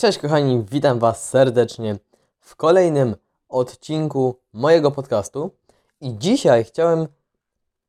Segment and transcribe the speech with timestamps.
[0.00, 1.96] Cześć kochani, witam Was serdecznie
[2.40, 3.16] w kolejnym
[3.48, 5.50] odcinku mojego podcastu.
[6.00, 7.06] I dzisiaj chciałem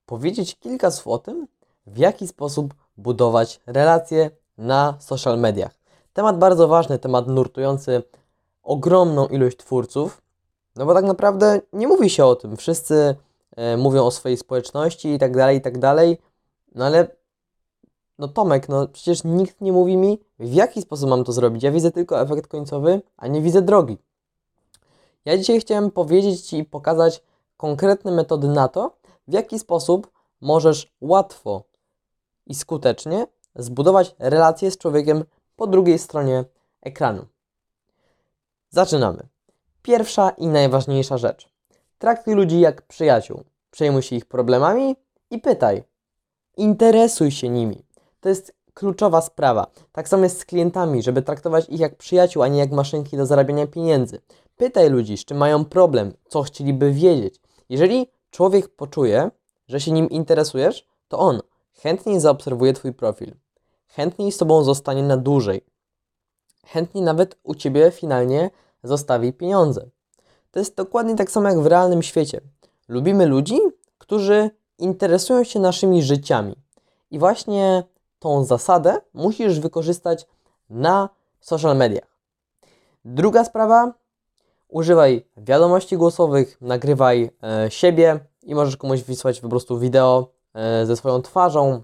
[0.05, 1.47] powiedzieć kilka słów o tym,
[1.87, 5.71] w jaki sposób budować relacje na social mediach.
[6.13, 8.03] Temat bardzo ważny, temat nurtujący
[8.63, 10.21] ogromną ilość twórców,
[10.75, 12.57] no bo tak naprawdę nie mówi się o tym.
[12.57, 13.15] Wszyscy
[13.55, 16.17] e, mówią o swojej społeczności i tak dalej, i tak dalej,
[16.75, 17.18] no ale
[18.19, 21.63] no Tomek, no przecież nikt nie mówi mi, w jaki sposób mam to zrobić.
[21.63, 23.97] Ja widzę tylko efekt końcowy, a nie widzę drogi.
[25.25, 27.23] Ja dzisiaj chciałem powiedzieć Ci i pokazać
[27.57, 31.63] konkretne metody na to, w jaki sposób możesz łatwo
[32.47, 35.23] i skutecznie zbudować relacje z człowiekiem
[35.55, 36.45] po drugiej stronie
[36.81, 37.25] ekranu.
[38.69, 39.27] Zaczynamy.
[39.81, 41.49] Pierwsza i najważniejsza rzecz.
[41.97, 43.43] Traktuj ludzi jak przyjaciół.
[43.71, 44.95] Przejmuj się ich problemami
[45.31, 45.83] i pytaj.
[46.57, 47.85] Interesuj się nimi.
[48.19, 49.67] To jest kluczowa sprawa.
[49.91, 53.25] Tak samo jest z klientami, żeby traktować ich jak przyjaciół, a nie jak maszynki do
[53.25, 54.21] zarabiania pieniędzy.
[54.57, 57.35] Pytaj ludzi, z czym mają problem, co chcieliby wiedzieć.
[57.69, 59.31] Jeżeli człowiek poczuje,
[59.67, 61.41] że się nim interesujesz, to on
[61.73, 63.35] chętniej zaobserwuje Twój profil,
[63.87, 65.65] chętniej z Tobą zostanie na dłużej,
[66.65, 68.49] chętniej nawet u Ciebie finalnie
[68.83, 69.89] zostawi pieniądze.
[70.51, 72.41] To jest dokładnie tak samo jak w realnym świecie.
[72.87, 73.59] Lubimy ludzi,
[73.97, 76.55] którzy interesują się naszymi życiami.
[77.11, 77.83] I właśnie
[78.19, 80.27] tą zasadę musisz wykorzystać
[80.69, 82.07] na social mediach.
[83.05, 83.93] Druga sprawa,
[84.67, 90.95] używaj wiadomości głosowych, nagrywaj e, siebie i możesz komuś wysłać po prostu wideo e, ze
[90.95, 91.81] swoją twarzą.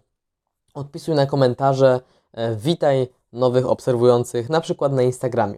[0.74, 2.00] Odpisuj na komentarze,
[2.34, 5.58] e, witaj nowych obserwujących, na przykład na Instagramie.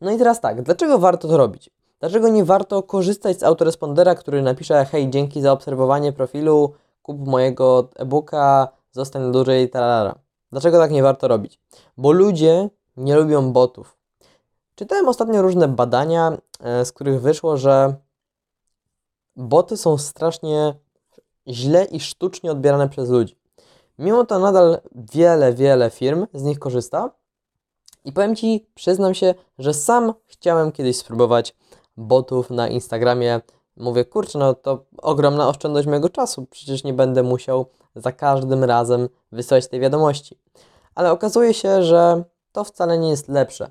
[0.00, 1.70] No i teraz tak, dlaczego warto to robić?
[2.00, 7.88] Dlaczego nie warto korzystać z autorespondera, który napisze hej, dzięki za obserwowanie profilu, kup mojego
[7.96, 10.14] e-booka, zostań dłużej, talara.
[10.52, 11.60] Dlaczego tak nie warto robić?
[11.96, 13.96] Bo ludzie nie lubią botów.
[14.74, 17.94] Czytałem ostatnio różne badania, e, z których wyszło, że
[19.36, 20.74] boty są strasznie
[21.48, 23.36] źle i sztucznie odbierane przez ludzi.
[23.98, 27.10] Mimo to nadal wiele, wiele firm z nich korzysta.
[28.04, 31.56] I powiem Ci, przyznam się, że sam chciałem kiedyś spróbować
[31.96, 33.40] botów na Instagramie.
[33.76, 36.46] Mówię, kurczę, no to ogromna oszczędność mojego czasu.
[36.50, 37.66] Przecież nie będę musiał
[37.96, 40.38] za każdym razem wysyłać tej wiadomości.
[40.94, 43.70] Ale okazuje się, że to wcale nie jest lepsze.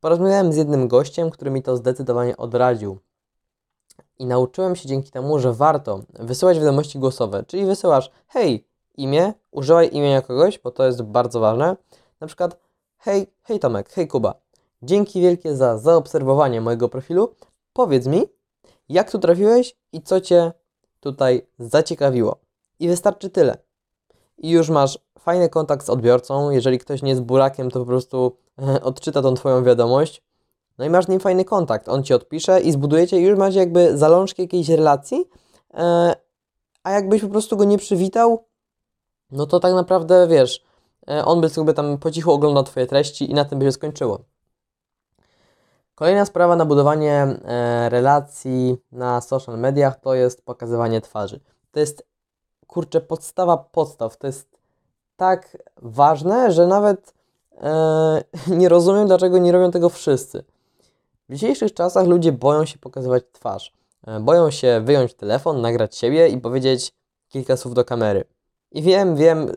[0.00, 2.98] Porozmawiałem z jednym gościem, który mi to zdecydowanie odradził.
[4.18, 9.88] I nauczyłem się dzięki temu, że warto wysyłać wiadomości głosowe, czyli wysyłasz hej, imię, używaj
[9.92, 11.76] imienia kogoś, bo to jest bardzo ważne.
[12.20, 12.58] Na przykład
[12.98, 14.34] hej, hej Tomek, hej Kuba.
[14.82, 17.34] Dzięki wielkie za zaobserwowanie mojego profilu.
[17.72, 18.22] Powiedz mi,
[18.88, 20.52] jak tu trafiłeś i co Cię
[21.00, 22.43] tutaj zaciekawiło.
[22.84, 23.56] I wystarczy tyle.
[24.38, 26.50] I już masz fajny kontakt z odbiorcą.
[26.50, 28.36] Jeżeli ktoś nie jest burakiem, to po prostu
[28.82, 30.22] odczyta tą Twoją wiadomość.
[30.78, 31.88] No i masz z nim fajny kontakt.
[31.88, 35.24] On Ci odpisze i zbudujecie, już macie jakby zalążki jakiejś relacji.
[35.74, 36.14] E,
[36.82, 38.44] a jakbyś po prostu go nie przywitał,
[39.30, 40.64] no to tak naprawdę wiesz,
[41.08, 43.72] e, on by sobie tam po cichu oglądał Twoje treści i na tym by się
[43.72, 44.18] skończyło.
[45.94, 47.12] Kolejna sprawa na budowanie
[47.44, 51.40] e, relacji na social mediach to jest pokazywanie twarzy.
[51.70, 52.13] To jest
[52.66, 54.16] kurczę, podstawa podstaw.
[54.16, 54.58] To jest
[55.16, 57.14] tak ważne, że nawet
[57.60, 58.24] e,
[58.60, 60.44] nie rozumiem, dlaczego nie robią tego wszyscy.
[61.28, 63.72] W dzisiejszych czasach ludzie boją się pokazywać twarz.
[64.06, 66.92] E, boją się wyjąć telefon, nagrać siebie i powiedzieć
[67.28, 68.24] kilka słów do kamery.
[68.72, 69.52] I wiem, wiem,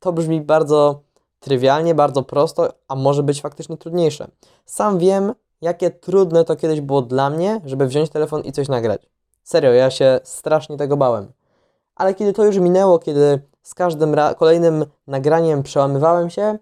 [0.00, 1.00] to brzmi bardzo
[1.40, 4.28] trywialnie, bardzo prosto, a może być faktycznie trudniejsze.
[4.66, 9.06] Sam wiem, jakie trudne to kiedyś było dla mnie, żeby wziąć telefon i coś nagrać.
[9.42, 11.32] Serio, ja się strasznie tego bałem
[12.00, 16.58] ale kiedy to już minęło, kiedy z każdym kolejnym nagraniem przełamywałem się,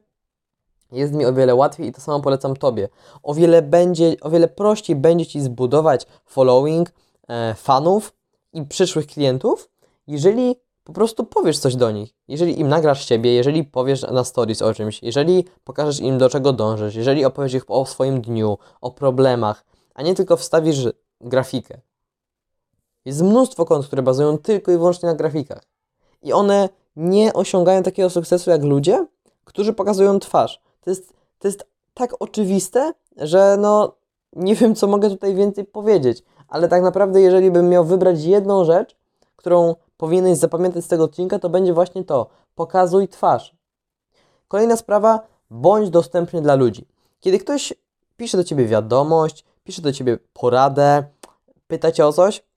[0.93, 2.89] jest mi o wiele łatwiej i to samo polecam Tobie.
[3.23, 6.91] O wiele, będzie, o wiele prościej będzie Ci zbudować following,
[7.29, 8.13] e, fanów
[8.53, 9.71] i przyszłych klientów,
[10.07, 12.15] jeżeli po prostu powiesz coś do nich.
[12.29, 16.53] Jeżeli im nagrasz siebie, jeżeli powiesz na stories o czymś, jeżeli pokażesz im do czego
[16.53, 19.65] dążysz, jeżeli opowiesz ich o swoim dniu, o problemach,
[19.95, 20.89] a nie tylko wstawisz
[21.21, 21.81] grafikę.
[23.09, 25.63] Jest mnóstwo kont, które bazują tylko i wyłącznie na grafikach.
[26.23, 29.07] I one nie osiągają takiego sukcesu jak ludzie,
[29.45, 30.61] którzy pokazują twarz.
[30.81, 33.93] To jest, to jest tak oczywiste, że no
[34.33, 36.23] nie wiem, co mogę tutaj więcej powiedzieć.
[36.49, 38.97] Ale tak naprawdę, jeżeli bym miał wybrać jedną rzecz,
[39.37, 42.27] którą powinieneś zapamiętać z tego odcinka, to będzie właśnie to.
[42.55, 43.57] Pokazuj twarz.
[44.49, 45.21] Kolejna sprawa,
[45.51, 46.87] bądź dostępny dla ludzi.
[47.21, 47.75] Kiedy ktoś
[48.17, 51.05] pisze do ciebie wiadomość, pisze do ciebie poradę,
[51.67, 52.48] pyta cię o coś,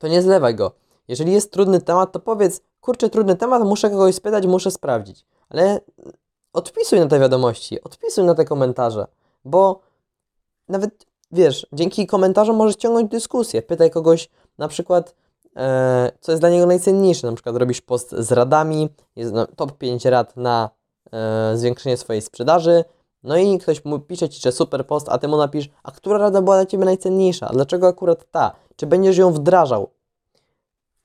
[0.00, 0.72] to nie zlewaj go.
[1.08, 5.24] Jeżeli jest trudny temat, to powiedz, kurczę, trudny temat, muszę kogoś spytać, muszę sprawdzić.
[5.48, 5.80] Ale
[6.52, 9.06] odpisuj na te wiadomości, odpisuj na te komentarze.
[9.44, 9.80] bo
[10.68, 13.62] nawet wiesz, dzięki komentarzom możesz ciągnąć dyskusję.
[13.62, 15.14] Pytaj kogoś na przykład,
[15.56, 17.26] e, co jest dla niego najcenniejsze.
[17.26, 20.70] Na przykład robisz post z radami, jest top 5 rad na
[21.12, 22.84] e, zwiększenie swojej sprzedaży.
[23.22, 26.18] No i ktoś mu pisze ci, że super post, a ty mu napisz, a która
[26.18, 27.48] rada była dla ciebie najcenniejsza?
[27.48, 28.52] A dlaczego akurat ta?
[28.80, 29.90] Czy będziesz ją wdrażał?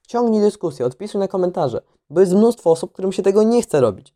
[0.08, 4.14] Ciągnij dyskusję, odpisuj na komentarze, bo jest mnóstwo osób, którym się tego nie chce robić.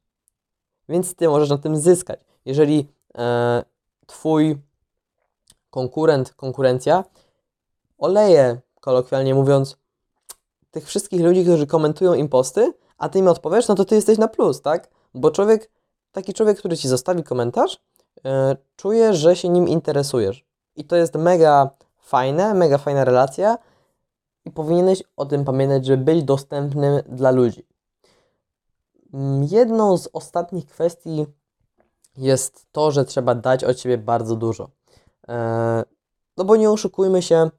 [0.90, 2.20] Więc ty możesz na tym zyskać.
[2.46, 3.64] Jeżeli e,
[4.08, 4.58] twój
[5.70, 7.04] konkurent, konkurencja
[7.98, 9.78] oleje, kolokwialnie mówiąc,
[10.72, 14.18] tych wszystkich ludzi, którzy komentują im posty, a ty im odpowiesz, no to ty jesteś
[14.18, 14.90] na plus, tak?
[15.14, 15.72] Bo człowiek,
[16.12, 17.82] taki człowiek, który ci zostawi komentarz,
[18.26, 20.46] e, czuje, że się nim interesujesz.
[20.76, 21.70] I to jest mega
[22.10, 23.58] fajne, mega fajna relacja
[24.46, 27.68] i powinieneś o tym pamiętać, żeby być dostępnym dla ludzi.
[29.14, 31.26] Mm, Jedną z ostatnich kwestii
[32.18, 34.70] jest to, że trzeba dać od siebie bardzo dużo.
[35.28, 35.84] E,
[36.38, 37.50] No bo nie oszukujmy się,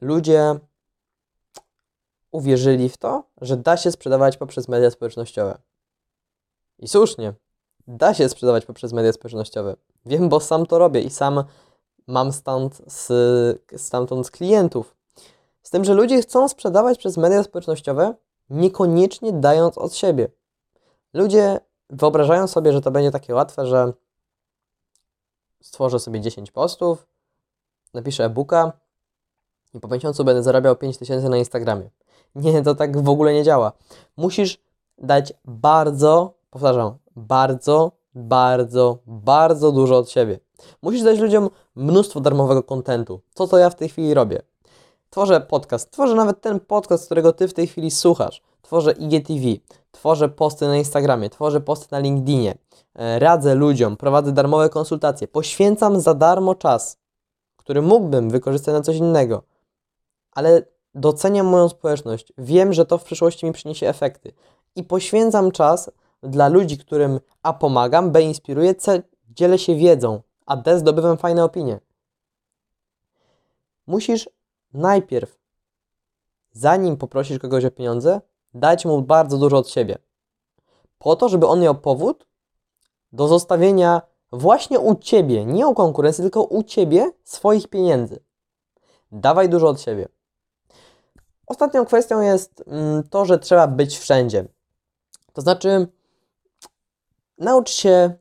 [0.00, 0.58] ludzie
[2.30, 5.58] uwierzyli w to, że da się sprzedawać poprzez media społecznościowe.
[6.78, 7.34] I słusznie,
[7.86, 9.76] da się sprzedawać poprzez media społecznościowe.
[10.06, 11.44] Wiem, bo sam to robię i sam
[12.08, 13.06] mam stąd z,
[13.76, 14.96] stamtąd z klientów.
[15.62, 18.14] Z tym, że ludzie chcą sprzedawać przez media społecznościowe,
[18.50, 20.28] niekoniecznie dając od siebie.
[21.14, 21.60] Ludzie
[21.90, 23.92] wyobrażają sobie, że to będzie takie łatwe, że
[25.60, 27.06] stworzę sobie 10 postów,
[27.94, 28.72] napiszę e-booka
[29.74, 31.90] i po miesiącu będę zarabiał 5000 na Instagramie.
[32.34, 33.72] Nie, to tak w ogóle nie działa.
[34.16, 34.58] Musisz
[34.98, 40.38] dać bardzo, powtarzam, bardzo, bardzo, bardzo dużo od siebie.
[40.82, 43.20] Musisz dać ludziom mnóstwo darmowego kontentu.
[43.34, 44.42] To, co ja w tej chwili robię.
[45.10, 48.42] Tworzę podcast, tworzę nawet ten podcast, którego Ty w tej chwili słuchasz.
[48.62, 49.46] Tworzę IGTV,
[49.90, 52.58] tworzę posty na Instagramie, tworzę posty na LinkedInie,
[52.94, 56.98] e, radzę ludziom, prowadzę darmowe konsultacje, poświęcam za darmo czas,
[57.56, 59.42] który mógłbym wykorzystać na coś innego,
[60.32, 60.62] ale
[60.94, 64.32] doceniam moją społeczność, wiem, że to w przyszłości mi przyniesie efekty.
[64.76, 65.90] I poświęcam czas
[66.22, 71.44] dla ludzi, którym A pomagam, B inspiruję, C dzielę się wiedzą, a D zdobywam fajne
[71.44, 71.80] opinie.
[73.86, 74.30] Musisz
[74.74, 75.38] najpierw,
[76.52, 78.20] zanim poprosisz kogoś o pieniądze,
[78.54, 79.98] dać mu bardzo dużo od siebie.
[80.98, 82.26] Po to, żeby on miał powód
[83.12, 88.20] do zostawienia właśnie u ciebie, nie u konkurencji, tylko u ciebie swoich pieniędzy.
[89.12, 90.08] Dawaj dużo od siebie.
[91.46, 94.44] Ostatnią kwestią jest mm, to, że trzeba być wszędzie.
[95.32, 95.88] To znaczy,
[97.38, 98.12] naucz się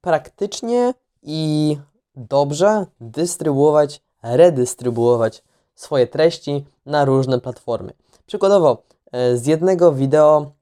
[0.00, 1.76] praktycznie i
[2.16, 5.44] dobrze dystrybuować, redystrybuować
[5.74, 7.92] swoje treści na różne platformy.
[8.26, 8.82] Przykładowo,
[9.12, 10.52] e, z jednego wideo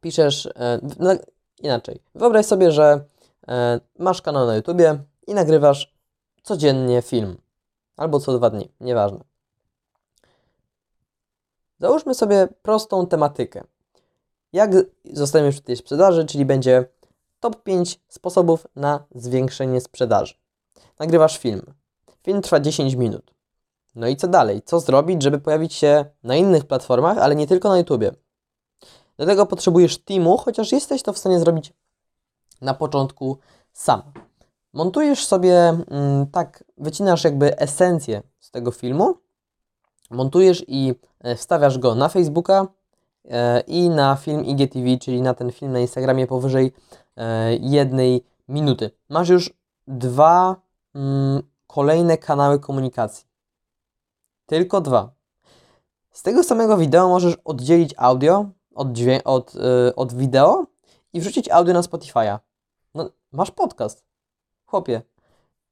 [0.00, 1.10] piszesz e, no,
[1.60, 2.02] inaczej.
[2.14, 3.04] Wyobraź sobie, że
[3.48, 5.94] e, masz kanał na YouTubie i nagrywasz
[6.42, 7.36] codziennie film
[7.96, 9.20] albo co dwa dni, nieważne.
[11.80, 13.64] Załóżmy sobie prostą tematykę.
[14.52, 14.70] Jak
[15.12, 16.84] zostaniesz w tej sprzedaży, czyli będzie
[17.40, 20.34] top 5 sposobów na zwiększenie sprzedaży.
[20.98, 21.74] Nagrywasz film.
[22.22, 23.34] Film trwa 10 minut.
[23.94, 24.62] No i co dalej?
[24.62, 28.12] Co zrobić, żeby pojawić się na innych platformach, ale nie tylko na YouTubie?
[29.16, 31.72] Do tego potrzebujesz teamu, chociaż jesteś to w stanie zrobić
[32.60, 33.38] na początku
[33.72, 34.02] sam.
[34.72, 35.54] Montujesz sobie,
[35.90, 39.14] mm, tak, wycinasz jakby esencję z tego filmu,
[40.10, 42.66] montujesz i e, wstawiasz go na Facebooka
[43.66, 46.72] i na film IGTV, czyli na ten film na Instagramie powyżej
[47.16, 48.90] e, jednej minuty.
[49.08, 49.52] Masz już
[49.86, 50.56] dwa
[50.94, 53.26] mm, kolejne kanały komunikacji.
[54.46, 55.10] Tylko dwa.
[56.10, 60.66] Z tego samego wideo możesz oddzielić audio od, dźwię- od, y, od wideo
[61.12, 62.38] i wrzucić audio na Spotify'a.
[62.94, 64.04] No, masz podcast.
[64.66, 65.02] Chłopie,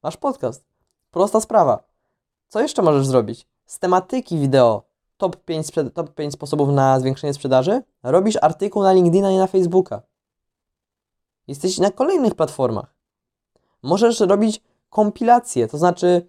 [0.02, 0.64] masz podcast.
[1.10, 1.82] Prosta sprawa.
[2.48, 3.46] Co jeszcze możesz zrobić?
[3.66, 4.82] Z tematyki wideo
[5.16, 9.46] top 5, sprzed- top 5 sposobów na zwiększenie sprzedaży robisz artykuł na LinkedIna i na
[9.46, 10.02] Facebooka.
[11.48, 12.94] Jesteś na kolejnych platformach.
[13.82, 16.28] Możesz robić kompilacje, to znaczy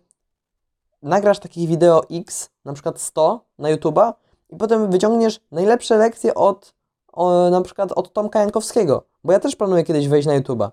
[1.01, 4.13] nagrasz takich wideo X, na przykład 100 na YouTube'a
[4.49, 6.77] i potem wyciągniesz najlepsze lekcje od
[7.13, 10.71] o, na przykład od Tomka Jankowskiego, bo ja też planuję kiedyś wejść na YouTube'a,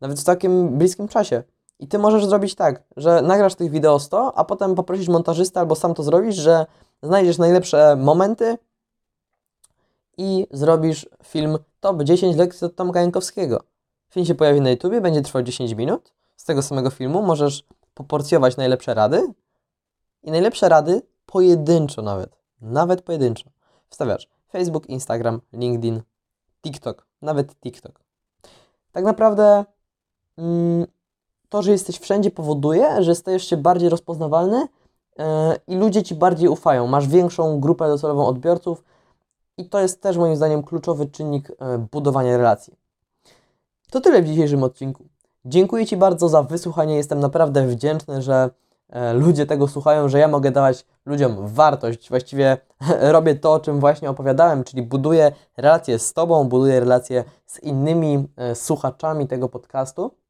[0.00, 1.42] nawet w takim bliskim czasie.
[1.80, 5.74] I ty możesz zrobić tak, że nagrasz tych wideo 100, a potem poprosisz montażystę albo
[5.74, 6.66] sam to zrobisz, że
[7.02, 8.58] znajdziesz najlepsze momenty
[10.16, 13.62] i zrobisz film top 10 lekcji od Tomka Jankowskiego.
[14.10, 16.12] Film się pojawi na YouTubie, będzie trwał 10 minut.
[16.36, 19.22] Z tego samego filmu możesz poporcjować najlepsze rady
[20.22, 23.50] i najlepsze rady pojedynczo nawet, nawet pojedynczo.
[23.90, 26.02] Wstawiasz Facebook, Instagram, LinkedIn,
[26.62, 28.00] TikTok, nawet TikTok.
[28.92, 29.64] Tak naprawdę
[30.38, 30.86] mm,
[31.50, 34.66] to, że jesteś wszędzie powoduje, że stajesz się bardziej rozpoznawalny
[35.18, 36.86] e, i ludzie ci bardziej ufają.
[36.86, 38.84] Masz większą grupę docelową odbiorców
[39.56, 42.74] i to jest też moim zdaniem kluczowy czynnik e, budowania relacji.
[43.90, 45.04] To tyle w dzisiejszym odcinku.
[45.44, 46.96] Dziękuję Ci bardzo za wysłuchanie.
[46.96, 48.50] Jestem naprawdę wdzięczny, że
[48.88, 52.08] e, ludzie tego słuchają, że ja mogę dawać ludziom wartość.
[52.08, 52.58] Właściwie
[53.16, 58.28] robię to, o czym właśnie opowiadałem, czyli buduję relacje z Tobą, buduję relacje z innymi
[58.54, 60.20] słuchaczami tego podcastu.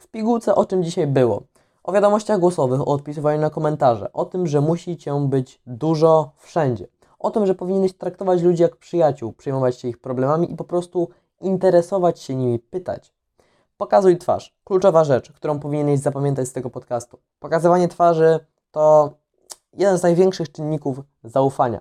[0.00, 1.42] W pigułce o czym dzisiaj było?
[1.84, 6.86] O wiadomościach głosowych, o odpisywaniu na komentarze, o tym, że musi Cię być dużo wszędzie,
[7.18, 11.08] o tym, że powinieneś traktować ludzi jak przyjaciół, przejmować się ich problemami i po prostu
[11.40, 13.12] interesować się nimi, pytać.
[13.76, 14.54] Pokazuj twarz.
[14.64, 17.18] Kluczowa rzecz, którą powinieneś zapamiętać z tego podcastu.
[17.40, 19.12] Pokazywanie twarzy to
[19.72, 21.80] jeden z największych czynników zaufania.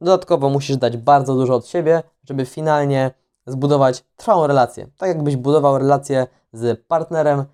[0.00, 3.10] Dodatkowo musisz dać bardzo dużo od siebie, żeby finalnie
[3.48, 4.86] zbudować trwałą relację.
[4.96, 7.44] Tak jakbyś budował relację z partnerem,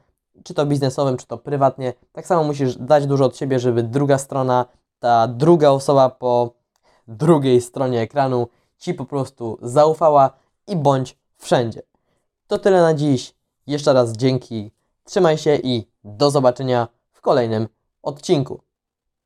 [0.45, 1.93] czy to biznesowym, czy to prywatnie.
[2.13, 4.67] Tak samo musisz dać dużo od siebie, żeby druga strona,
[4.99, 6.55] ta druga osoba po
[7.09, 8.49] drugiej stronie ekranu
[8.79, 10.31] ci po prostu zaufała
[10.67, 11.83] i bądź wszędzie.
[12.47, 13.35] To tyle na dziś.
[13.67, 14.71] Jeszcze raz dzięki.
[15.05, 17.69] Trzymaj się i do zobaczenia w kolejnym
[18.03, 18.61] odcinku.